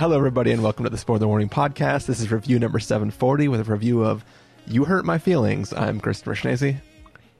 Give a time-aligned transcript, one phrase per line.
[0.00, 2.06] Hello, everybody, and welcome to the Spoiler Warning Podcast.
[2.06, 4.24] This is review number 740 with a review of
[4.66, 5.74] You Hurt My Feelings.
[5.74, 6.80] I'm Christopher Schnese.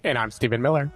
[0.04, 0.92] And I'm Stephen Miller.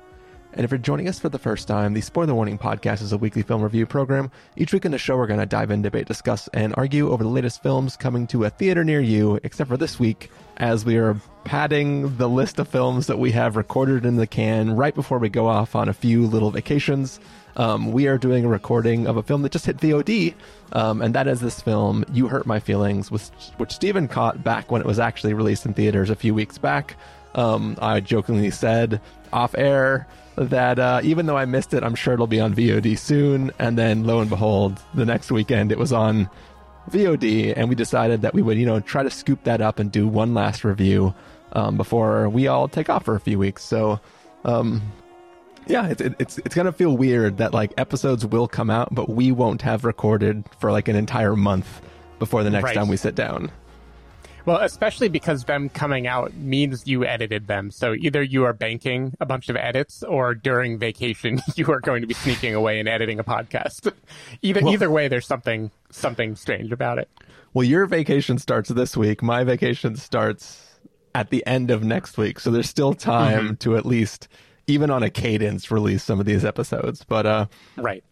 [0.52, 3.16] And if you're joining us for the first time, the Spoiler Warning Podcast is a
[3.16, 4.30] weekly film review program.
[4.56, 7.24] Each week in the show, we're going to dive in, debate, discuss, and argue over
[7.24, 10.98] the latest films coming to a theater near you, except for this week, as we
[10.98, 15.18] are padding the list of films that we have recorded in the can right before
[15.18, 17.20] we go off on a few little vacations.
[17.56, 20.34] Um, we are doing a recording of a film that just hit VOD,
[20.72, 24.70] um, and that is this film, You Hurt My Feelings, which, which Stephen caught back
[24.70, 26.96] when it was actually released in theaters a few weeks back.
[27.34, 29.00] Um, I jokingly said
[29.32, 32.98] off air that uh, even though I missed it, I'm sure it'll be on VOD
[32.98, 33.50] soon.
[33.58, 36.28] And then lo and behold, the next weekend it was on
[36.90, 39.90] VOD, and we decided that we would, you know, try to scoop that up and
[39.90, 41.14] do one last review
[41.52, 43.62] um, before we all take off for a few weeks.
[43.64, 44.00] So,
[44.44, 44.82] um,
[45.66, 49.32] yeah, it's it's it's gonna feel weird that like episodes will come out, but we
[49.32, 51.80] won't have recorded for like an entire month
[52.18, 52.74] before the next Right.
[52.74, 53.50] time we sit down.
[54.46, 57.70] Well, especially because them coming out means you edited them.
[57.70, 62.02] So either you are banking a bunch of edits or during vacation you are going
[62.02, 63.90] to be sneaking away and editing a podcast.
[64.42, 67.08] either Well- either way there's something something strange about it.
[67.54, 69.22] Well, your vacation starts this week.
[69.22, 70.60] My vacation starts
[71.14, 73.54] at the end of next week, so there's still time mm-hmm.
[73.54, 74.26] to at least,
[74.66, 77.04] even on a cadence, release some of these episodes.
[77.04, 78.02] But uh, Right.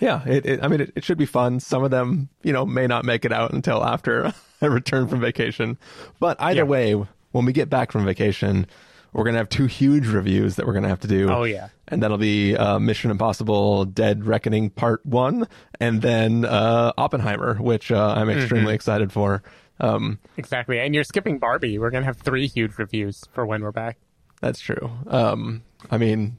[0.00, 1.60] yeah, it, it, I mean, it, it should be fun.
[1.60, 5.20] Some of them, you know, may not make it out until after I return from
[5.20, 5.78] vacation.
[6.20, 6.64] But either Yeah.
[6.64, 6.92] way,
[7.32, 8.66] when we get back from vacation,
[9.12, 11.30] we're gonna have two huge reviews that we're gonna have to do.
[11.30, 11.68] Oh, yeah.
[11.88, 15.46] and that'll be uh, Mission Impossible: Dead Reckoning Part One,
[15.80, 19.42] and then uh, Oppenheimer, which uh, I'm extremely excited for.
[19.80, 20.78] Um, Exactly.
[20.78, 21.78] And you're skipping Barbie.
[21.78, 23.98] We're going to have three huge reviews for when we're back.
[24.42, 24.90] That's true.
[25.06, 26.36] Um, I mean,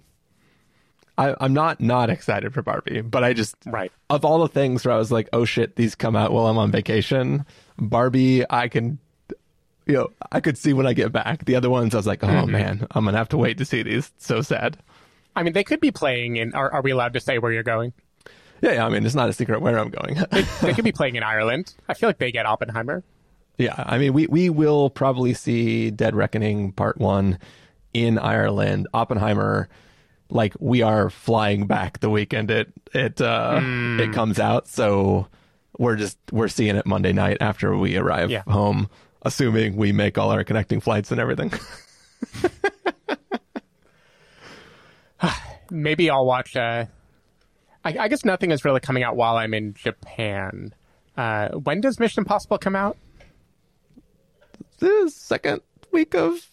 [1.17, 3.91] I, I'm not not excited for Barbie, but I just Right.
[4.09, 6.57] of all the things where I was like, oh shit, these come out while I'm
[6.57, 7.45] on vacation.
[7.77, 8.99] Barbie, I can,
[9.85, 11.45] you know, I could see when I get back.
[11.45, 13.83] The other ones, I was like, oh man, I'm gonna have to wait to see
[13.83, 14.11] these.
[14.17, 14.77] So sad.
[15.35, 17.63] I mean, they could be playing in are, are we allowed to say where you're
[17.63, 17.93] going?
[18.61, 18.85] Yeah, yeah.
[18.85, 20.17] I mean, it's not a secret where I'm going.
[20.61, 21.73] They could be playing in Ireland.
[21.87, 23.03] I feel like they get Oppenheimer.
[23.57, 27.39] yeah, I mean, we we will probably see Dead Reckoning Part One
[27.93, 28.87] in Ireland.
[28.93, 29.69] Oppenheimer,
[30.29, 35.27] like we are flying back the weekend it it uh it comes out, so
[35.77, 38.43] we're just we're seeing it Monday night after we arrive Yeah.
[38.47, 38.89] home,
[39.23, 41.51] assuming we make all our connecting flights and everything.
[45.71, 46.55] maybe I'll watch.
[46.55, 46.85] Uh,
[47.85, 50.73] I, I guess nothing is really coming out while I'm in Japan.
[51.17, 52.97] Uh, when does Mission Impossible come out?
[54.79, 55.61] the second
[55.93, 56.45] week of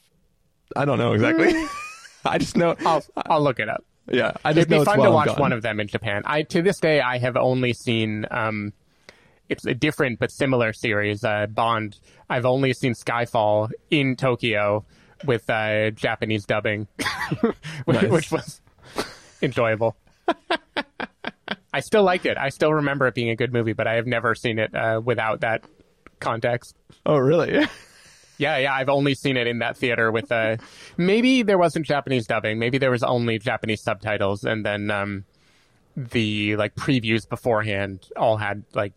[0.77, 1.53] I don't know exactly.
[2.25, 2.77] I just know.
[2.85, 3.85] I'll I'll look it up.
[4.11, 5.39] yeah, I just It'd know be fun while to watch gone.
[5.39, 6.23] one of them in Japan.
[6.27, 8.27] I to this day I have only seen.
[8.31, 8.73] Um,
[9.49, 11.99] it's a different but similar series, uh, Bond.
[12.29, 14.85] I've only seen Skyfall in Tokyo
[15.25, 16.87] with uh, Japanese dubbing,
[17.85, 18.61] which, which was
[19.43, 19.97] enjoyable.
[21.73, 22.37] I still liked it.
[22.39, 25.01] I still remember it being a good movie, but I have never seen it uh,
[25.05, 25.65] without that
[26.21, 26.77] context.
[27.05, 27.67] Oh, really?
[28.41, 30.57] Yeah, yeah, I've only seen it in that theater with uh
[30.97, 35.25] maybe there wasn't Japanese dubbing, maybe there was only Japanese subtitles and then um
[35.97, 38.95] the like previews beforehand all had like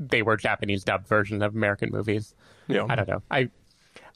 [0.00, 2.34] they were Japanese dubbed versions of American movies.
[2.66, 2.86] Yeah.
[2.88, 3.22] I don't know.
[3.30, 3.50] I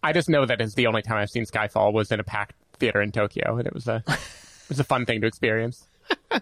[0.03, 2.55] I just know that it's the only time I've seen Skyfall was in a packed
[2.79, 5.87] theater in Tokyo and it was a it was a fun thing to experience.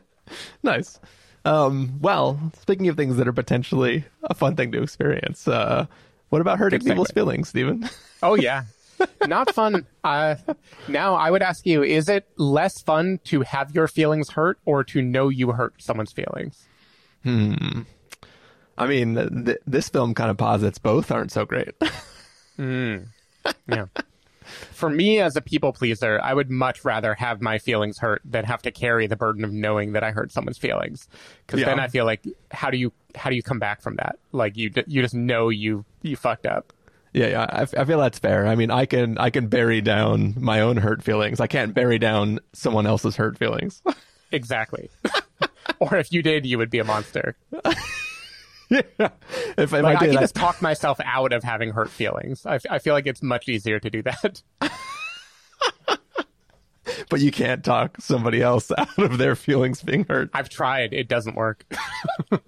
[0.62, 1.00] Nice.
[1.44, 5.86] Um, well, speaking of things that are potentially a fun thing to experience, uh,
[6.30, 7.14] what about hurting Good people's segue.
[7.14, 7.88] feelings, Stephen?
[8.22, 8.64] Oh yeah.
[9.26, 9.86] Not fun.
[10.04, 10.34] Uh,
[10.88, 14.84] now I would ask you: Is it less fun to have your feelings hurt, or
[14.84, 16.66] to know you hurt someone's feelings?
[17.22, 17.80] Hmm.
[18.76, 21.70] I mean, th- this film kind of posits both aren't so great.
[22.58, 22.98] Yeah.
[24.72, 28.44] For me, as a people pleaser, I would much rather have my feelings hurt than
[28.44, 31.08] have to carry the burden of knowing that I hurt someone's feelings.
[31.46, 34.18] Because then I feel like, how do you how do you come back from that?
[34.32, 36.72] Like you you just know you you fucked up.
[37.12, 38.46] yeah, yeah, I, f- I feel that's fair.
[38.46, 41.40] I mean, I can I can bury down my own hurt feelings.
[41.40, 43.82] I can't bury down someone else's hurt feelings.
[44.32, 44.88] Exactly.
[45.80, 47.36] or if you did, you would be a monster.
[48.70, 48.78] yeah.
[48.98, 52.46] If, if Like, I I, can I- just talk myself out of having hurt feelings.
[52.46, 54.42] I, f- I feel like it's much easier to do that.
[57.08, 60.30] but you can't talk somebody else out of their feelings being hurt.
[60.34, 60.92] I've tried.
[60.92, 61.64] It doesn't work.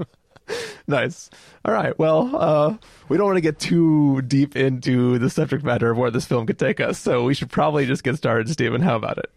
[0.88, 1.30] Nice.
[1.64, 1.96] All right.
[1.98, 2.76] Well, uh,
[3.08, 6.46] we don't want to get too deep into the subject matter of where this film
[6.46, 8.82] could take us, so we should probably just get started, Stephen.
[8.82, 9.30] How about it?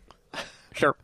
[0.73, 0.95] Sure.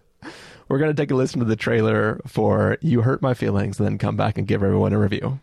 [0.67, 3.87] We're going to take a listen to the trailer for You Hurt My Feelings and
[3.87, 5.39] then come back and give everyone a review.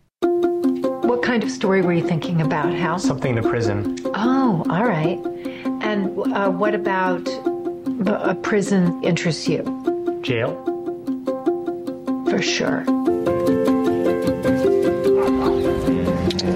[1.28, 2.98] What kind of story were you thinking about, Hal?
[2.98, 3.98] Something in a prison.
[4.14, 5.18] Oh, all right.
[5.82, 7.28] And uh, what about
[8.06, 9.60] a prison interests you?
[10.22, 10.56] Jail.
[12.30, 12.80] For sure.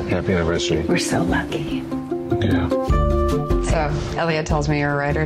[0.09, 0.81] Happy anniversary.
[0.89, 1.85] We're so lucky.
[2.41, 3.02] Yeah.
[3.73, 5.25] So, Elliot tells me you're a writer.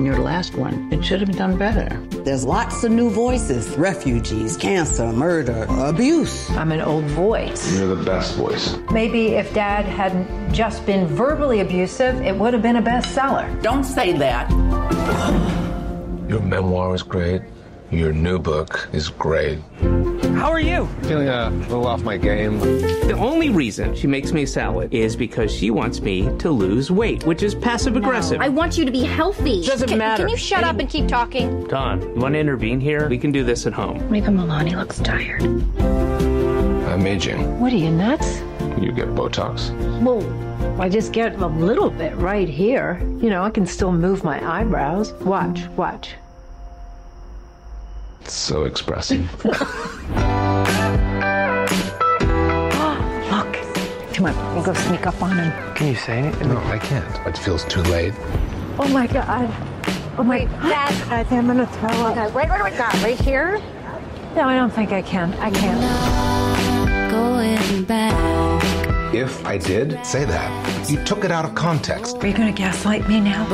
[0.00, 2.00] Your last one, it should have been done better.
[2.22, 6.48] There's lots of new voices refugees, cancer, murder, abuse.
[6.50, 7.76] I'm an old voice.
[7.76, 8.76] You're the best voice.
[8.92, 13.60] Maybe if dad hadn't just been verbally abusive, it would have been a bestseller.
[13.60, 14.48] Don't say that.
[16.28, 17.42] Your memoir is great.
[17.94, 19.60] Your new book is great.
[20.34, 20.88] How are you?
[21.02, 22.58] Feeling a little off my game.
[22.58, 26.90] The only reason she makes me a salad is because she wants me to lose
[26.90, 28.40] weight, which is passive aggressive.
[28.40, 29.64] I want you to be healthy.
[29.64, 30.24] Doesn't can, matter.
[30.24, 31.68] Can you shut up and keep talking?
[31.68, 33.08] Don, you want to intervene here?
[33.08, 34.10] We can do this at home.
[34.10, 35.42] Maybe Milani looks tired.
[35.44, 37.60] I'm aging.
[37.60, 38.40] What are you, nuts?
[38.80, 39.70] You get Botox.
[40.02, 42.98] Well, I just get a little bit right here.
[43.20, 45.12] You know, I can still move my eyebrows.
[45.20, 46.16] Watch, watch.
[48.24, 49.28] It's so expressive.
[52.86, 54.14] Oh, look.
[54.14, 55.74] Come on, we'll go sneak up on him.
[55.74, 56.48] Can you say anything?
[56.48, 57.26] no, I can't.
[57.26, 58.14] It feels too late.
[58.78, 59.50] Oh my god.
[60.18, 61.12] Oh my Dad.
[61.12, 62.16] I think I'm gonna throw up.
[62.16, 63.58] Okay, right, right, right, God, right here.
[64.36, 65.34] No, I don't think I can.
[65.34, 67.10] I can't.
[67.10, 68.14] Going back.
[69.14, 72.16] If I did say that, you took it out of context.
[72.18, 73.44] Are you gonna gaslight me now?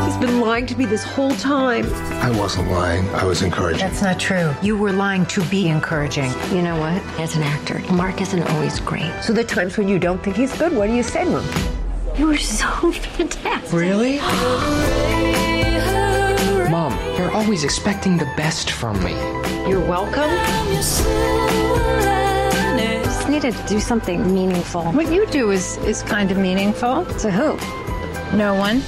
[0.00, 0.06] fall.
[0.06, 1.86] He's been lying to me this whole time.
[2.22, 3.08] I wasn't lying.
[3.10, 3.80] I was encouraging.
[3.80, 4.54] That's not true.
[4.62, 6.30] You were lying to be encouraging.
[6.52, 7.02] You know what?
[7.20, 9.10] As an actor, Mark isn't always great.
[9.22, 12.16] So the times when you don't think he's good, what do you say to him?
[12.18, 13.72] You were so fantastic.
[13.72, 14.18] Really?
[16.70, 19.12] Mom, you're always expecting the best from me.
[19.68, 20.30] You're welcome.
[20.72, 21.06] Just
[23.28, 24.84] needed to do something meaningful.
[24.92, 27.04] What you do is is kind of meaningful.
[27.04, 27.56] To who?
[28.36, 28.82] No one.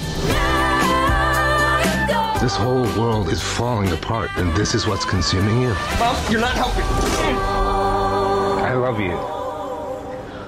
[2.43, 5.77] This whole world is falling apart, and this is what's consuming you.
[6.01, 6.83] Mom, you're not helping.
[6.83, 9.13] I love you.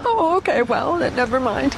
[0.04, 0.62] Oh, okay.
[0.62, 1.76] Well, then never mind.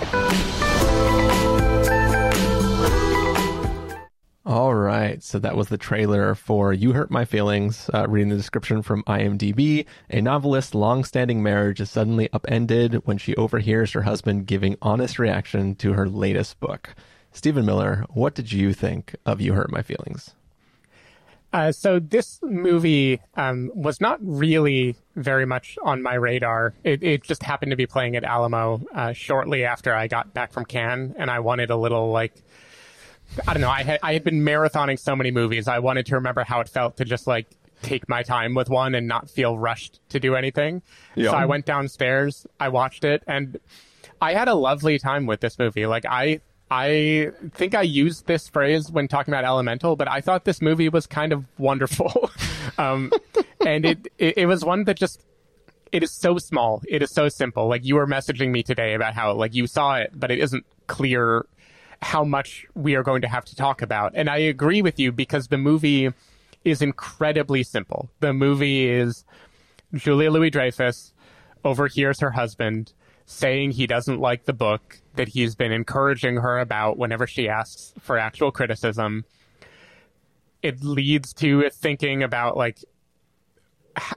[4.47, 7.91] All right, so that was the trailer for You Hurt My Feelings.
[7.93, 13.37] Uh, reading the description from IMDb, a novelist's long-standing marriage is suddenly upended when she
[13.37, 16.95] overhears her husband giving honest reaction to her latest book.
[17.37, 20.35] Stephen Miller, what did you think of You Hurt My Feelings?
[21.53, 26.73] Uh, so this movie um, was not really very much on my radar.
[26.83, 30.51] It, it just happened to be playing at Alamo uh, shortly after I got back
[30.51, 32.33] from Cannes, and I wanted a little like
[33.47, 33.69] I don't know.
[33.69, 35.69] I had I had been marathoning so many movies.
[35.69, 37.49] I wanted to remember how it felt to just like
[37.83, 40.81] take my time with one and not feel rushed to do anything.
[41.15, 41.33] Yeah.
[41.33, 43.61] So I went downstairs, I watched it, and
[44.23, 45.85] I had a lovely time with this movie.
[45.85, 46.41] Like I
[46.71, 50.89] I think I used this phrase when talking about Elemental, but I thought this movie
[50.89, 52.31] was kind of wonderful.
[52.79, 53.13] um,
[53.65, 55.21] and it, it it was one that just
[55.93, 56.83] it is so small.
[56.89, 57.69] It is so simple.
[57.69, 60.67] Like you were messaging me today about how like you saw it, but it isn't
[60.89, 61.47] clear
[62.03, 64.13] how much we are going to have to talk about.
[64.15, 66.13] And I agree with you because the movie
[66.65, 68.11] is incredibly simple.
[68.21, 69.25] The movie is
[69.95, 71.13] Julia Louis Dreyfus
[71.65, 72.93] overhears her husband
[73.27, 77.93] saying he doesn't like the book that he's been encouraging her about whenever she asks
[78.01, 79.25] for actual criticism.
[80.63, 82.79] It leads to thinking about like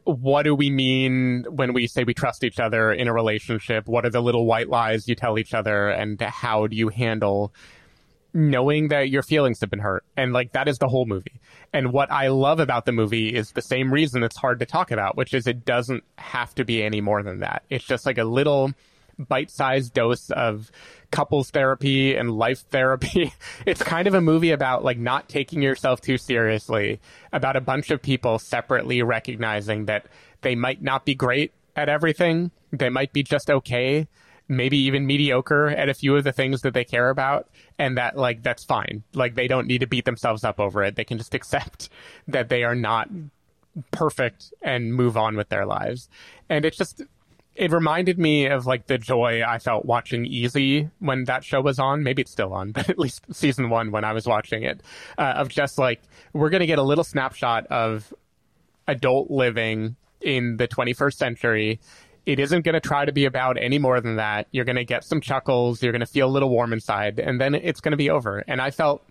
[0.03, 3.87] what do we mean when we say we trust each other in a relationship?
[3.87, 7.53] What are the little white lies you tell each other and how do you handle
[8.33, 10.03] knowing that your feelings have been hurt?
[10.17, 11.39] And like that is the whole movie.
[11.71, 14.91] And what I love about the movie is the same reason it's hard to talk
[14.91, 17.63] about, which is it doesn't have to be any more than that.
[17.69, 18.73] It's just like a little
[19.19, 20.71] bite-sized dose of
[21.11, 23.33] couples therapy and life therapy.
[23.65, 26.99] It's kind of a movie about like not taking yourself too seriously,
[27.33, 30.05] about a bunch of people separately recognizing that
[30.41, 32.51] they might not be great at everything.
[32.71, 34.07] They might be just okay,
[34.47, 37.47] maybe even mediocre at a few of the things that they care about
[37.77, 39.03] and that like that's fine.
[39.13, 40.95] Like they don't need to beat themselves up over it.
[40.95, 41.89] They can just accept
[42.27, 43.09] that they are not
[43.91, 46.09] perfect and move on with their lives.
[46.49, 47.03] And it's just
[47.55, 51.77] it reminded me of like the joy I felt watching Easy when that show was
[51.79, 52.03] on.
[52.03, 54.81] Maybe it's still on, but at least season one when I was watching it,
[55.17, 56.01] uh, of just like
[56.33, 58.13] we're gonna get a little snapshot of
[58.87, 61.79] adult living in the 21st century.
[62.25, 64.47] It isn't going to try to be about any more than that.
[64.51, 65.81] You're going to get some chuckles.
[65.81, 68.43] You're going to feel a little warm inside, and then it's going to be over.
[68.47, 69.03] And I felt,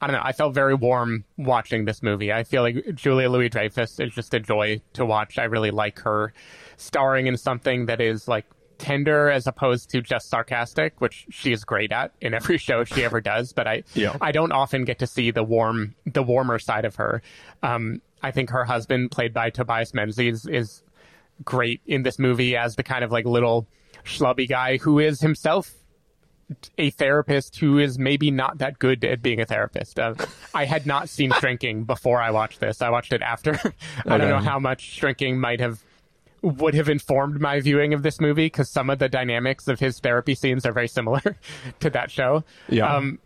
[0.00, 2.32] I don't know, I felt very warm watching this movie.
[2.32, 5.38] I feel like Julia Louis Dreyfus is just a joy to watch.
[5.38, 6.34] I really like her
[6.76, 8.44] starring in something that is like
[8.78, 13.04] tender as opposed to just sarcastic, which she is great at in every show she
[13.04, 13.52] ever does.
[13.52, 14.16] But I, Yeah.
[14.20, 17.22] I don't often get to see the warm, the warmer side of her.
[17.62, 20.82] Um, I think her husband, played by Tobias Menzies, is
[21.44, 23.66] great in this movie as the kind of like little
[24.04, 25.72] schlubby guy who is himself
[26.76, 29.98] a therapist who is maybe not that good at being a therapist.
[29.98, 30.14] Uh,
[30.52, 32.82] I had not seen Shrinking before I watched this.
[32.82, 33.58] I watched it after.
[34.06, 35.82] I don't know how much Shrinking might have
[36.44, 39.98] would have informed my viewing of this movie because some of the dynamics of his
[39.98, 41.22] therapy scenes are very similar
[41.80, 42.44] to that show.
[42.68, 42.94] Yeah.
[42.94, 43.18] Um,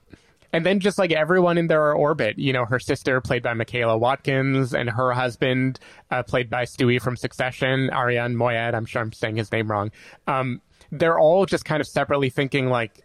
[0.52, 3.98] and then just like everyone in their orbit, you know, her sister played by Michaela
[3.98, 5.78] Watkins and her husband
[6.10, 8.74] uh, played by Stewie from Succession, Arian Moayed.
[8.74, 9.90] I'm sure I'm saying his name wrong.
[10.26, 13.04] Um, they're all just kind of separately thinking like,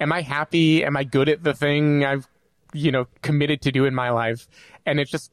[0.00, 0.84] am I happy?
[0.84, 2.28] Am I good at the thing I've,
[2.72, 4.46] you know, committed to do in my life?
[4.86, 5.32] And it's just,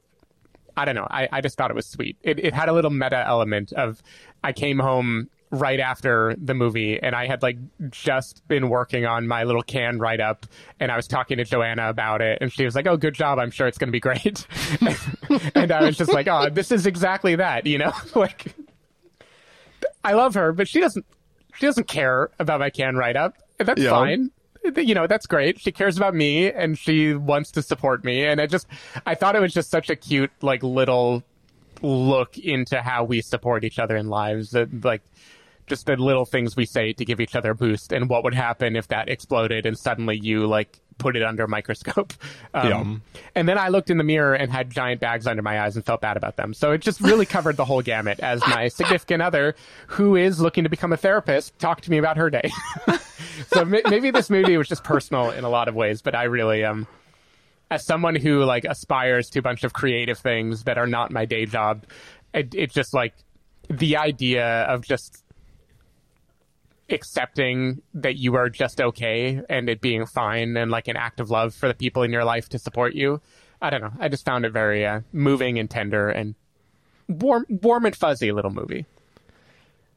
[0.78, 1.08] I don't know.
[1.10, 2.18] I, I just thought it was sweet.
[2.24, 4.02] It, it had a little meta element of
[4.44, 7.58] I came home right after the movie and I had like
[7.90, 10.46] just been working on my little Cannes write up
[10.80, 13.38] and I was talking to Joanna about it and she was like, Oh, good job.
[13.38, 14.48] I'm sure it's going to be great.
[15.56, 18.56] and I was just like, Oh, this is exactly that, you know, like
[20.04, 21.06] I love her, but she doesn't,
[21.56, 23.36] she doesn't care about my Cannes write up.
[23.60, 23.90] And That's Yeah.
[23.92, 24.32] fine
[24.78, 25.60] you know that's great.
[25.60, 28.26] She cares about me and she wants to support me.
[28.26, 28.68] And i just
[29.06, 31.24] i thought it was just such a cute like little
[31.82, 35.02] look into how we support each other in lives that like
[35.68, 38.34] just the little things we say to give each other a boost and what would
[38.34, 42.14] happen if that exploded and suddenly you like put it under a microscope.
[42.54, 43.02] Um,
[43.34, 45.86] and then i looked in the mirror and had giant bags under my eyes and
[45.86, 46.54] felt bad about them.
[46.54, 49.56] So it just really covered the whole gamut as my significant other
[49.88, 52.52] who is looking to become a therapist talked to me about her day.
[53.48, 56.24] So ma- maybe this movie was just personal in a lot of ways, but I
[56.24, 56.88] really um
[57.70, 61.26] as someone who like aspires to a bunch of creative things that are not my
[61.26, 61.86] day job,
[62.34, 63.14] it, it's just like
[63.70, 65.21] the idea of just
[66.92, 71.30] accepting that you are just okay and it being fine and like an act of
[71.30, 73.22] love for the people in your life to support you.
[73.62, 73.94] I don't know.
[74.00, 76.36] I just found it very uh, moving and tender and
[77.08, 78.86] warm, warm and fuzzy little movie.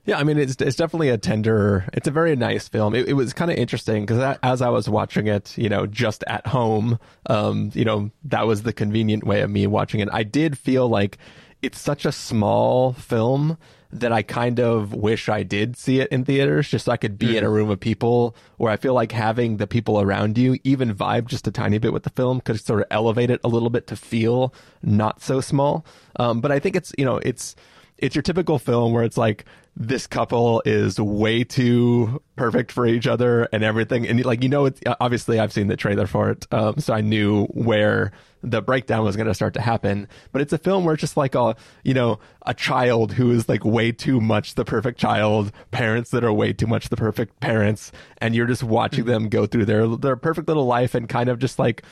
[0.06, 1.88] Yeah, I mean, it's it's definitely a tender.
[1.94, 2.94] It's a very nice film.
[2.94, 6.22] It, it was kind of interesting because as I was watching it, you know, just
[6.26, 10.10] at home, um, you know, that was the convenient way of me watching it.
[10.12, 11.16] I did feel like
[11.62, 13.56] it's such a small film
[13.92, 17.18] that I kind of wish I did see it in theaters, just so I could
[17.18, 20.58] be in a room of people where I feel like having the people around you
[20.64, 23.48] even vibe just a tiny bit with the film could sort of elevate it a
[23.48, 25.86] little bit to feel not so small.
[26.16, 27.54] Um, but I think it's you know it's
[27.98, 29.44] it's your typical film where it's like
[29.76, 34.06] this couple is way too perfect for each other and everything.
[34.06, 37.00] And like you know it's obviously i've seen the trailer for it um, so i
[37.00, 38.12] knew where
[38.44, 40.06] the breakdown was going to start to happen.
[40.30, 43.48] But it's a film where it's just like a you know a child who is
[43.48, 47.40] like way too much the perfect child parents that are way too much the perfect
[47.40, 51.28] parents and you're just watching them go through their their perfect little life and kind
[51.28, 51.82] of just like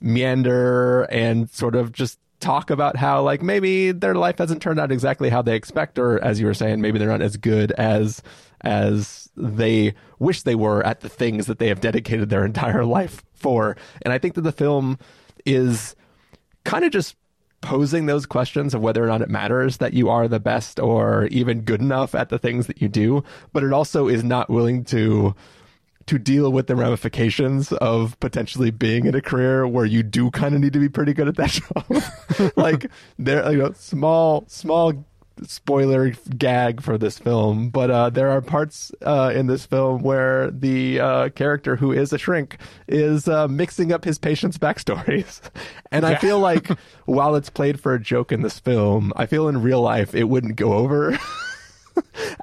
[0.00, 4.90] meander and sort of just talk about how like maybe their life hasn't turned out
[4.90, 8.20] exactly how they expect or as you were saying maybe they're not as good as
[8.62, 13.24] as they wish they were at the things that they have dedicated their entire life
[13.32, 13.76] for.
[14.02, 14.98] And i think that the film
[15.46, 15.96] is
[16.64, 17.16] kind of just
[17.60, 21.26] posing those questions of whether or not it matters that you are the best or
[21.26, 23.22] even good enough at the things that you do
[23.52, 25.32] but it also is not willing to
[26.06, 30.54] to deal with the ramifications of potentially being in a career where you do kind
[30.54, 31.50] of need to be pretty good at that
[32.40, 32.52] job.
[32.56, 35.04] like there, you know, small, small
[35.46, 40.50] spoiler gag for this film, but uh, there are parts uh, in this film where
[40.50, 45.40] the uh, character who is a shrink is uh, mixing up his patients' backstories,
[45.90, 46.68] and I feel like
[47.06, 50.24] while it's played for a joke in this film, I feel in real life it
[50.24, 51.18] wouldn't go over.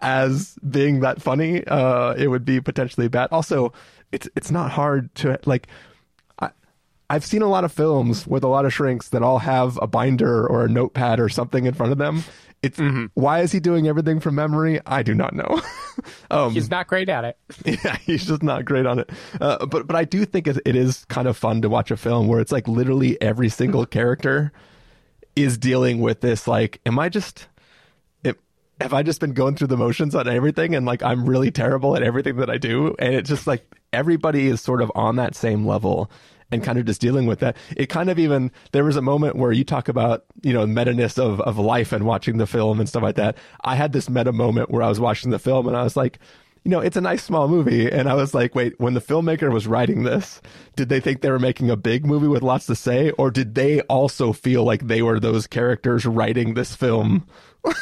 [0.02, 3.30] As being that funny, uh, it would be potentially bad.
[3.32, 3.74] Also,
[4.12, 5.68] it's it's not hard to like.
[6.40, 6.50] I,
[7.10, 9.88] I've seen a lot of films with a lot of shrinks that all have a
[9.88, 12.24] binder or a notepad or something in front of them.
[12.62, 12.80] It's
[13.14, 14.82] why is he doing everything from memory?
[14.86, 15.62] I do not know.
[16.32, 17.38] um, He's not great at it.
[17.84, 19.10] yeah, he's just not great on it.
[19.40, 21.96] Uh, but but I do think it, it is kind of fun to watch a
[21.96, 24.52] film where it's like literally every single character
[25.38, 26.48] is dealing with this.
[26.48, 27.48] Like, am I just
[28.80, 31.96] have I just been going through the motions on everything and like I'm really terrible
[31.96, 32.96] at everything that I do?
[33.00, 36.10] And it's just like everybody is sort of on that same level
[36.52, 37.58] and kind of just dealing with that.
[37.78, 41.18] It kind of even there was a moment where you talk about, you know, meta-ness
[41.18, 43.38] of, of life and watching the film and stuff like that.
[43.64, 46.20] I had this meta moment where I was watching the film and I was like,
[46.64, 47.90] you know, it's a nice small movie.
[47.90, 50.42] And I was like, wait, when the filmmaker was writing this,
[50.76, 53.12] did they think they were making a big movie with lots to say?
[53.12, 57.28] Or did they also feel like they were those characters writing this film?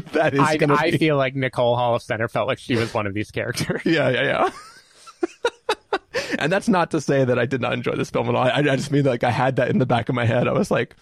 [0.12, 0.98] that is I, I be.
[0.98, 3.82] feel like Nicole Holofcener felt like she was one of these characters.
[3.86, 5.98] Yeah, yeah, yeah.
[6.38, 8.44] and that's not to say that I did not enjoy this film at all.
[8.44, 10.48] I, I just mean like I had that in the back of my head.
[10.48, 10.96] I was like,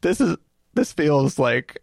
[0.00, 0.36] this is
[0.74, 1.78] this feels like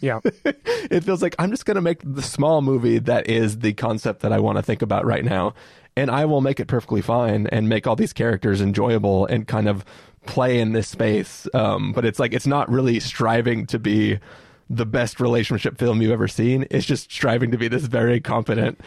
[0.00, 0.20] Yeah.
[0.44, 4.20] it feels like I'm just going to make the small movie that is the concept
[4.20, 5.54] that I want to think about right now.
[5.96, 9.68] And I will make it perfectly fine and make all these characters enjoyable and kind
[9.68, 9.84] of
[10.26, 11.46] play in this space.
[11.54, 14.18] Um, but it's like, it's not really striving to be
[14.70, 16.66] the best relationship film you've ever seen.
[16.70, 18.80] It's just striving to be this very competent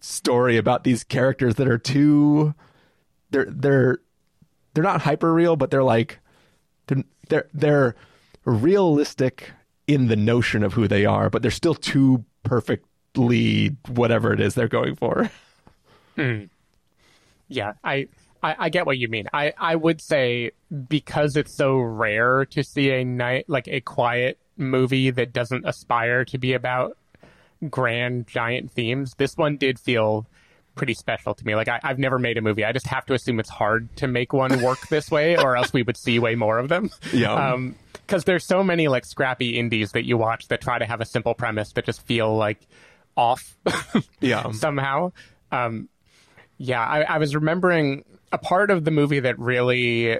[0.00, 2.54] story about these characters that are too,
[3.30, 3.98] they're, they're,
[4.74, 6.18] they're not hyper real, but they're like,
[6.86, 7.96] they're, they're, they're
[8.44, 9.52] realistic
[9.86, 14.54] in the notion of who they are, but they're still too perfectly whatever it is
[14.54, 15.30] they're going for.
[16.16, 16.44] Hmm.
[17.48, 18.08] Yeah, I,
[18.42, 19.28] I I get what you mean.
[19.32, 20.52] I I would say
[20.88, 26.24] because it's so rare to see a night like a quiet movie that doesn't aspire
[26.26, 26.96] to be about
[27.70, 29.14] grand giant themes.
[29.16, 30.26] This one did feel
[30.74, 31.54] pretty special to me.
[31.54, 32.64] Like I, I've never made a movie.
[32.64, 35.72] I just have to assume it's hard to make one work this way, or else
[35.72, 36.90] we would see way more of them.
[37.12, 37.32] Yeah.
[37.32, 37.74] Um,
[38.06, 41.04] because there's so many like scrappy indies that you watch that try to have a
[41.06, 42.60] simple premise that just feel like
[43.16, 43.56] off
[44.20, 44.52] Yeah.
[44.52, 45.12] somehow.
[45.50, 45.88] Um,
[46.58, 50.18] yeah, I, I was remembering a part of the movie that really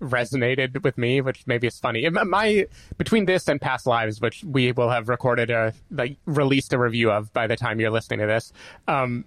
[0.00, 2.08] resonated with me, which maybe is funny.
[2.08, 2.66] My-
[2.98, 7.10] between this and Past Lives, which we will have recorded a like released a review
[7.10, 8.52] of by the time you're listening to this,
[8.88, 9.24] um,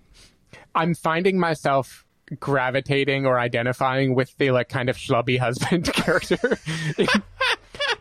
[0.75, 2.06] I'm finding myself
[2.39, 6.58] gravitating or identifying with the like kind of schlubby husband character
[6.98, 7.08] in,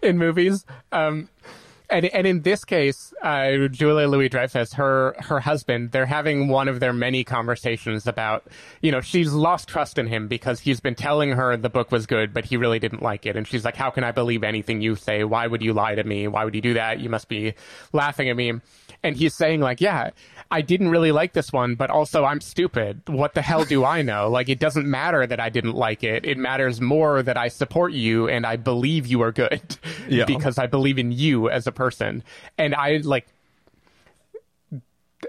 [0.03, 0.65] in movies.
[0.91, 1.29] Um,
[1.93, 6.69] and and in this case, uh, Julia Louis Dreyfus, her her husband, they're having one
[6.69, 8.47] of their many conversations about,
[8.81, 12.07] you know, she's lost trust in him because he's been telling her the book was
[12.07, 14.81] good, but he really didn't like it, and she's like, "How can I believe anything
[14.81, 15.23] you say?
[15.25, 16.27] Why would you lie to me?
[16.27, 16.99] Why would you do that?
[17.01, 17.55] You must be
[17.93, 18.55] laughing at me."
[19.05, 20.11] And he's saying like, "Yeah,
[20.51, 23.01] I didn't really like this one, but also I'm stupid.
[23.09, 24.29] What the hell do I know?
[24.29, 26.27] Like, it doesn't matter that I didn't like it.
[26.27, 29.61] It matters more that I support you and I believe you are good
[30.09, 30.27] Yeah.
[30.27, 31.82] because I believe in you as a person.
[32.59, 33.27] And I like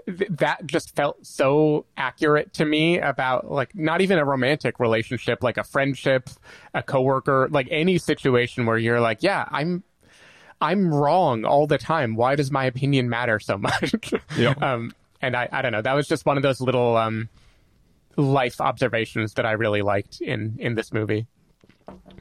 [0.06, 5.42] th- that just felt so accurate to me about like not even a romantic relationship,
[5.42, 6.30] like a friendship,
[6.74, 9.82] a coworker, like any situation where you're like, yeah, I'm
[10.60, 12.16] I'm wrong all the time.
[12.16, 13.94] Why does my opinion matter so much?
[14.36, 14.54] Yeah.
[14.60, 15.82] um, and I, I don't know.
[15.82, 17.28] That was just one of those little um,
[18.16, 21.26] life observations that I really liked in in this movie.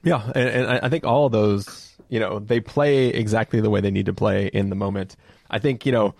[0.04, 3.72] Yeah, and, and I- I think all of those, you know, they play exactly the
[3.72, 5.16] way they need to play in the moment.
[5.50, 6.14] I think, you know,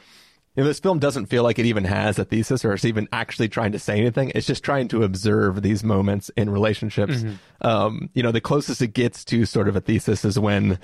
[0.56, 3.08] you know, this film doesn't feel like it even has a thesis or it's even
[3.14, 4.32] actually trying to say anything.
[4.34, 7.24] It's just trying to observe these moments in relationships.
[7.62, 10.80] Um, you know, the closest it gets to sort of a thesis is when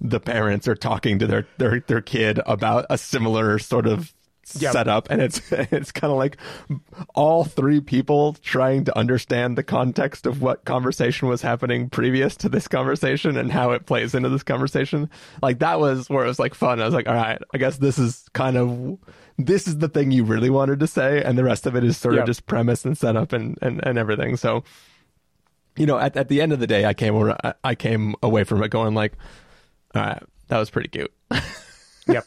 [0.00, 4.12] the parents are talking to their their, their kid about a similar sort of
[4.56, 4.72] Yep.
[4.72, 6.36] setup and it's it's kind of like
[7.14, 12.48] all three people trying to understand the context of what conversation was happening previous to
[12.48, 15.10] this conversation and how it plays into this conversation
[15.42, 17.76] like that was where it was like fun i was like all right i guess
[17.78, 18.98] this is kind of
[19.36, 21.96] this is the thing you really wanted to say and the rest of it is
[21.96, 22.22] sort Yep.
[22.22, 24.64] of just premise and setup and and, and everything so
[25.76, 28.44] you know at, at the end of the day i came I- i came away
[28.44, 29.12] from it going like
[29.94, 31.12] all right that was pretty cute
[32.08, 32.24] Yep.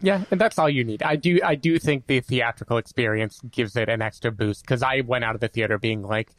[0.00, 1.02] Yeah, and that's all you need.
[1.02, 5.00] I do I do think the theatrical experience gives it an extra boost because I
[5.00, 6.30] went out of the theater being like,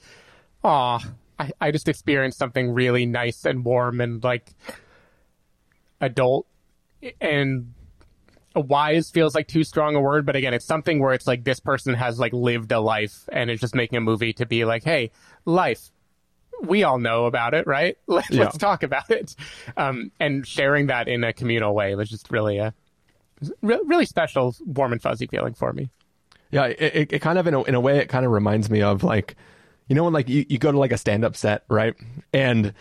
[0.64, 1.00] "Aw,
[1.40, 4.52] I, I just experienced something really nice and warm and like
[6.02, 6.48] adult
[7.22, 7.74] and."
[8.56, 11.60] Wise feels like too strong a word, but again, it's something where it's like this
[11.60, 14.84] person has like lived a life and is just making a movie to be like,
[14.84, 15.12] hey,
[15.46, 15.92] life,
[16.64, 17.98] we all know about it, right?
[18.08, 18.46] Let, Yeah.
[18.46, 19.36] Let's talk about it.
[19.76, 22.74] Um, and sharing that in a communal way was just really a
[23.62, 25.90] re- really special, warm and fuzzy feeling for me.
[26.52, 28.82] Yeah, it, it, kind of in a, in a way it kind of reminds me
[28.82, 29.36] of like,
[29.88, 31.94] you know, when like you, you go to like a stand up set, right?
[32.34, 32.74] And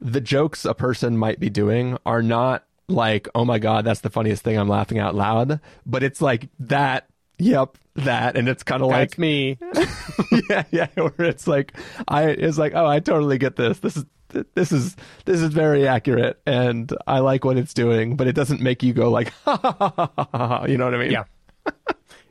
[0.00, 4.10] the jokes a person might be doing are not like, oh my god, that's the
[4.10, 8.82] funniest thing, I'm laughing out loud, but it's like that, yep, that, and it's kind
[8.82, 9.58] of like me.
[10.50, 13.78] yeah, yeah, where it's like I it's like, oh, I totally get this.
[13.78, 14.04] This is
[14.54, 18.60] this is this is very accurate, and I like what it's doing, but it doesn't
[18.60, 20.28] make you go like, ha ha ha ha ha.
[20.32, 20.64] ha.
[20.66, 21.12] You know what I mean?
[21.12, 21.24] Yeah.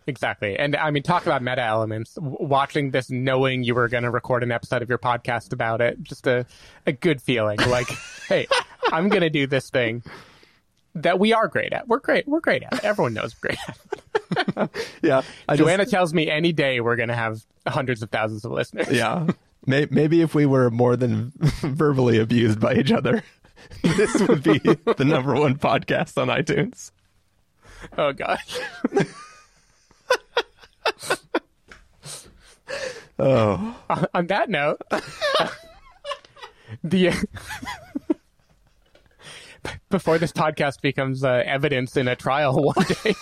[0.08, 0.56] Exactly.
[0.56, 2.14] And I mean, talk about meta elements.
[2.14, 5.82] W- watching this, knowing you were going to record an episode of your podcast about
[5.82, 6.46] it, just a,
[6.86, 7.58] a good feeling.
[7.58, 7.88] Like,
[8.30, 8.46] hey,
[8.92, 10.04] I'm going to do this thing
[10.94, 11.88] that we are great at.
[11.88, 12.28] We're great.
[12.28, 12.84] We're great at it.
[12.84, 13.60] Everyone knows we're great
[14.56, 14.70] at
[15.02, 15.24] yeah.
[15.50, 18.52] I just- Joanna tells me any day we're going to have hundreds of thousands of
[18.52, 18.92] listeners.
[18.92, 19.26] yeah.
[19.66, 23.24] May- Maybe if we were more than verbally abused by each other,
[23.82, 26.92] this would be the number one podcast on iTunes.
[27.98, 28.58] Oh gosh.
[33.18, 34.82] Oh, On- On that note,
[36.84, 37.12] the
[39.90, 43.14] before this podcast becomes uh, evidence in a trial one day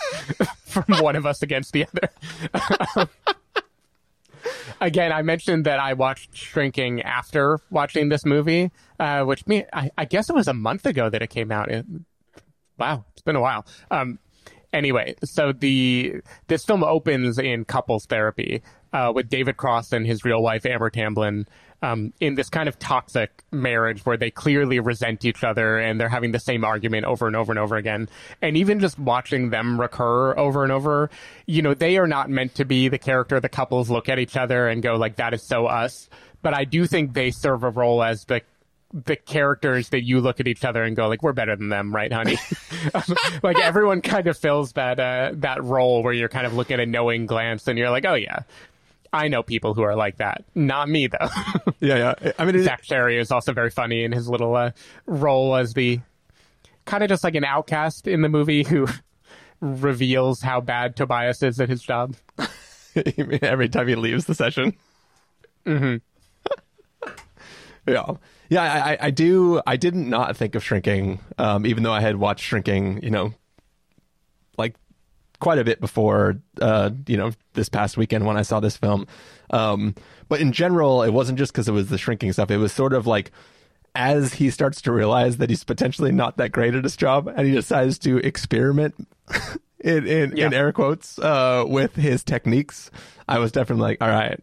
[0.66, 3.08] from one of us against the other.
[4.80, 9.90] Again, I mentioned that I watched Shrinking after watching this movie, uh, which me, I,
[9.96, 11.70] I guess it was a month ago that it came out.
[11.70, 11.86] It,
[12.78, 13.66] wow, it's been a while.
[13.90, 14.18] Um,
[14.72, 20.24] anyway, so the this film opens in couples therapy uh, with David Cross and his
[20.24, 21.46] real wife Amber Tamblyn
[21.84, 26.08] um, in this kind of toxic marriage where they clearly resent each other and they're
[26.08, 28.08] having the same argument over and over and over again.
[28.40, 31.10] And even just watching them recur over and over,
[31.46, 34.36] you know, they are not meant to be the character the couples look at each
[34.36, 36.08] other and go like, "That is so us."
[36.40, 38.40] But I do think they serve a role as the
[38.92, 41.92] the characters that you look at each other and go like we're better than them
[41.92, 42.38] right honey
[43.42, 46.80] like everyone kind of fills that uh that role where you're kind of looking at
[46.80, 48.42] a knowing glance and you're like oh yeah
[49.14, 51.28] i know people who are like that not me though
[51.80, 52.32] yeah, yeah.
[52.38, 54.72] I mean, it, Zach Cherry is also very funny in his little uh,
[55.06, 56.00] role as the
[56.84, 58.86] kind of just like an outcast in the movie who
[59.60, 62.16] reveals how bad tobias is at his job
[63.42, 64.74] every time he leaves the session.
[65.64, 65.96] hmm
[67.86, 68.12] Yeah,
[68.48, 68.62] yeah.
[68.62, 69.60] I, I- do.
[69.66, 73.02] I didn't not think of Shrinking, um, even though I had watched Shrinking.
[73.02, 73.34] You know,
[75.44, 76.40] quite a bit before.
[76.58, 79.06] Uh, you know, this past weekend when I saw this film.
[79.50, 79.94] Um,
[80.30, 82.50] but in general, it wasn't just because it was the shrinking stuff.
[82.50, 83.30] It was sort of like
[83.94, 87.46] as he starts to realize that he's potentially not that great at his job, and
[87.46, 88.94] he decides to experiment
[89.80, 92.90] in in, in air quotes uh, with his techniques.
[93.28, 94.42] I was definitely like, all right,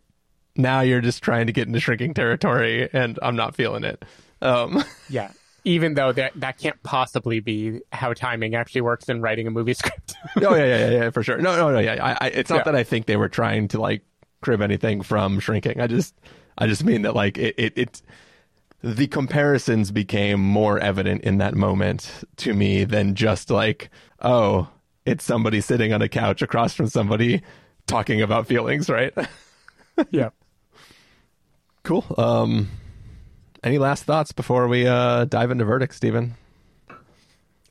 [0.55, 4.05] now you're just trying to get into shrinking territory, and I'm not feeling it.
[4.39, 5.31] Um, yeah
[5.63, 9.73] even though that that can't possibly be how timing actually works in writing a movie
[9.75, 11.37] script oh yeah, yeah, yeah, for sure.
[11.37, 12.03] No, no, no, yeah.
[12.03, 12.63] I, I, it's not Yeah.
[12.63, 14.03] that I think they were trying to like
[14.41, 15.79] crib anything from shrinking.
[15.79, 16.15] I just,
[16.57, 18.01] I just mean that like it, it, it
[18.83, 24.67] the comparisons became more evident in that moment to me than just like, oh,
[25.05, 27.43] it's somebody sitting on a couch across from somebody
[27.85, 29.13] talking about feelings, right?
[30.09, 30.29] yeah.
[31.83, 32.05] Cool.
[32.17, 32.69] Um,
[33.63, 36.35] any last thoughts before we uh, dive into verdict, Stephen?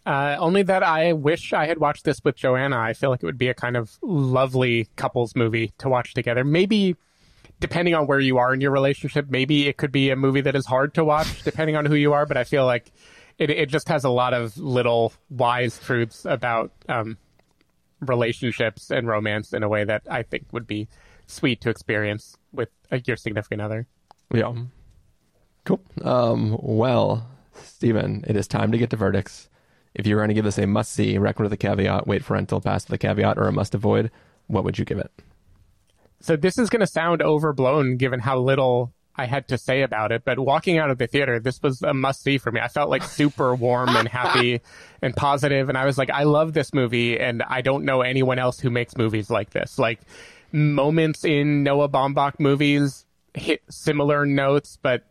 [0.07, 2.79] Uh, only that I wish I had watched this with Joanna.
[2.79, 6.43] I feel like it would be a kind of lovely couples movie to watch together.
[6.43, 6.97] Maybe,
[7.61, 10.57] depending on where you are in your relationship, maybe it could be a movie that
[10.57, 12.25] is hard to watch depending on who you are.
[12.25, 12.91] But I feel like
[13.39, 17.19] it, it just has a lot of little wise truths about um,
[18.01, 20.89] relationships and romance in a way that I think would be
[21.27, 23.87] sweet to experience with uh, your significant other.
[24.33, 24.55] Yeah.
[25.65, 25.81] Cool.
[26.03, 29.49] Um, well, Stephen, it is time to get to verdicts.
[29.95, 32.25] If you were going to give this a must see, record with a caveat, wait
[32.25, 34.11] for until past the caveat, or a must avoid,
[34.47, 35.11] what would you give it?
[36.21, 40.13] So this is going to sound overblown given how little I had to say about
[40.13, 42.61] it, but walking out of the theater, this was a must see for me.
[42.61, 44.61] I felt like super warm and happy
[45.03, 48.39] and positive, and I was like, I love this movie, and I don't know anyone
[48.39, 49.79] else who makes movies like this.
[49.79, 50.01] Like
[50.53, 55.05] moments in Noah Baumbach movies hit similar notes, but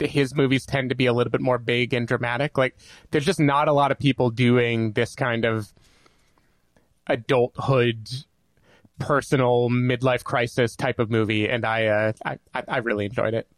[0.00, 2.58] his movies tend to be a little bit more big and dramatic.
[2.58, 2.76] Like
[3.10, 5.72] there's just not a lot of people doing this kind of
[7.06, 8.08] adulthood
[8.98, 12.38] personal midlife crisis type of movie, and I, uh, I,
[12.68, 13.48] I really enjoyed it.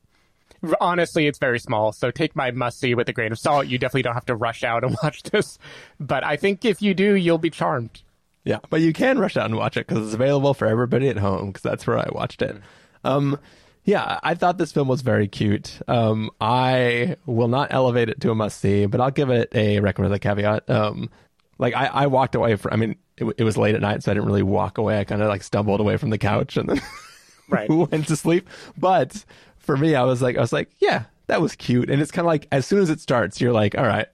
[0.80, 3.66] Honestly, it's very small, so take my must see with a grain of salt.
[3.66, 5.58] You definitely don't have to rush out and watch this,
[5.98, 8.02] but I think if you do, you'll be charmed.
[8.44, 11.18] Yeah, but you can rush out and watch it because it's available for everybody at
[11.18, 12.56] home because that's where I watched it.
[13.04, 13.38] Um,
[13.84, 15.80] yeah, I thought this film was very cute.
[15.88, 19.80] Um, I will not elevate it to a must see, but I'll give it a
[19.80, 20.68] recommend with a caveat.
[20.70, 21.10] Um,
[21.58, 22.72] like I, I walked away from.
[22.72, 24.98] I mean, it, it was late at night, so I didn't really walk away.
[25.00, 26.80] I kind of like stumbled away from the couch and then
[27.48, 27.68] Right.
[27.68, 28.48] went to sleep.
[28.78, 29.24] But
[29.58, 31.90] for me, I was like, I was like, yeah, that was cute.
[31.90, 34.06] And it's kind of like as soon as it starts, you're like, all right,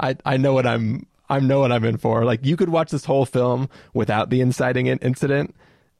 [0.00, 2.24] I I know what I'm I know what I'm in for.
[2.24, 5.54] Like you could watch this whole film without the inciting incident,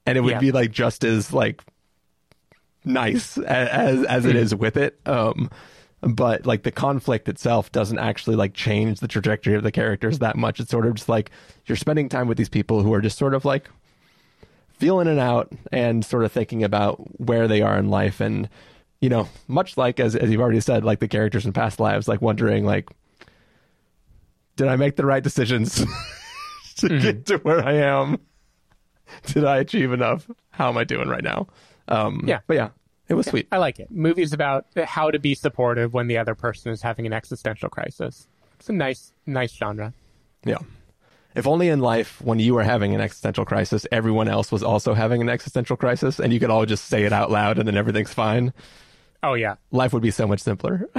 [0.06, 0.38] and it would Yeah.
[0.40, 1.62] be like just as like
[2.86, 4.98] nice as as it is with it.
[5.04, 5.50] Um,
[6.00, 10.36] but like the conflict itself doesn't actually like change the trajectory of the characters that
[10.36, 10.60] much.
[10.60, 11.30] It's sort of just like
[11.66, 13.68] you're spending time with these people who are just sort of like
[14.74, 18.20] feeling it out and sort of thinking about where they are in life.
[18.20, 18.48] And
[19.00, 22.08] you know much like as as you've already said like the characters in past lives
[22.08, 22.88] like wondering like
[24.56, 25.84] did i make the right decisions
[26.76, 28.18] to get to where i am?
[29.26, 30.28] Did i achieve enough?
[30.50, 31.46] How am i doing right now
[31.88, 32.40] um Yeah.
[32.46, 32.68] but yeah
[33.08, 33.90] it was sweet I like it.
[33.90, 38.26] Movies about how to be supportive when the other person is having an existential crisis.
[38.58, 39.92] It's a nice, nice genre.
[40.44, 40.58] Yeah.
[41.36, 44.94] if only in life, when you were having an existential crisis, everyone else was also
[44.94, 47.76] having an existential crisis, and you could all just say it out loud, and then
[47.76, 48.52] everything's fine.
[49.22, 49.54] Oh yeah.
[49.70, 50.88] Life would be so much simpler.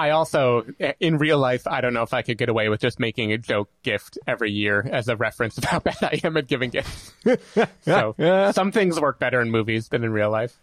[0.00, 0.64] I also,
[0.98, 3.38] in real life, I don't know if I could get away with just making a
[3.38, 7.12] joke gift every year as a reference of how bad I am at giving gifts.
[7.82, 8.14] so
[8.54, 10.58] some things work better in movies than in real life.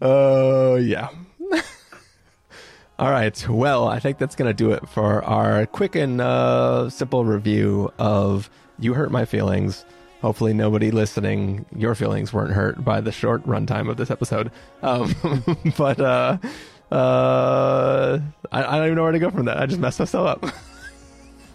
[0.00, 1.10] Oh, uh, yeah.
[2.98, 3.48] All right.
[3.48, 7.92] Well, I think that's going to do it for our quick and uh, simple review
[7.98, 9.84] of You Hurt My Feelings.
[10.22, 14.50] Hopefully, nobody listening, your feelings weren't hurt by the short runtime of this episode.
[14.82, 15.14] Um,
[15.78, 16.38] but uh,
[16.92, 18.18] uh,
[18.52, 19.58] I, I, don't even know where to go from that.
[19.58, 20.52] I just messed myself up.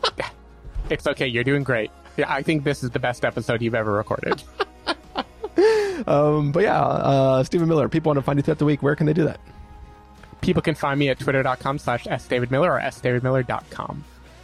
[0.89, 1.27] it's okay.
[1.27, 1.91] You're doing great.
[2.17, 4.43] Yeah, I think this is the best episode you've ever recorded.
[6.07, 8.83] um, but yeah, uh, Stephen Miller, people want to find you throughout the week.
[8.83, 9.39] Where can they do that?
[10.41, 14.03] People can find me at twitter.com slash sdavidmiller or sdavidmiller.com.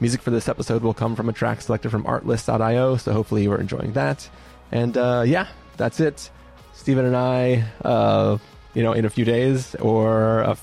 [0.00, 3.52] Music for this episode will come from a track selected from artlist.io, so hopefully you
[3.52, 4.28] are enjoying that.
[4.70, 6.30] And uh, yeah, that's it.
[6.74, 8.38] Stephen and I, uh,
[8.74, 10.58] you know, in a few days or a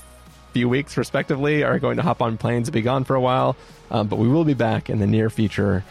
[0.52, 3.56] few weeks, respectively, are going to hop on planes and be gone for a while.
[3.90, 5.84] Um, but we will be back in the near future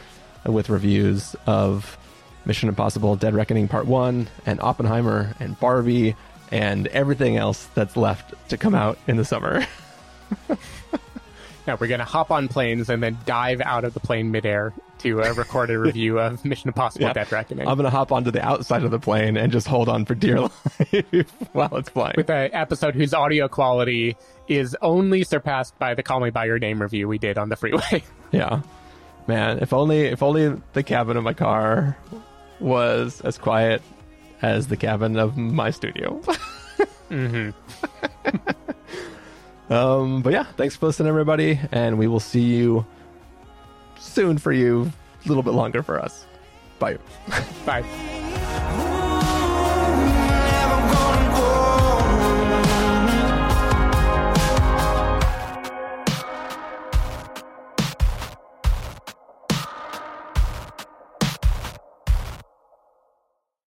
[0.46, 1.98] with reviews of
[2.46, 6.16] Mission Impossible Dead Reckoning Part 1 and Oppenheimer and Barbie
[6.52, 9.66] and everything else that's left to come out in the summer.
[11.67, 14.73] yeah, we're going to hop on planes and then dive out of the plane midair
[14.99, 17.13] to uh, record a review of Mission Impossible yeah.
[17.13, 17.67] Dead Reckoning.
[17.67, 20.15] I'm going to hop onto the outside of the plane and just hold on for
[20.15, 20.39] dear
[20.91, 22.15] life while it's flying.
[22.17, 26.60] With an episode whose audio quality is only surpassed by the Call Me By Your
[26.60, 28.04] Name review we did on the freeway.
[28.32, 28.62] yeah.
[29.28, 31.97] Man, if only if only the cabin of my car
[32.60, 33.82] was as quiet
[34.41, 36.19] as the cabin of my studio.
[37.10, 37.52] mm-hmm.
[39.74, 42.86] Um, but yeah, thanks for listening, everybody, and we will see you
[44.00, 44.92] soon for you,
[45.26, 46.26] a little bit longer for us.
[46.80, 46.98] Bye.
[47.66, 48.12] Bye.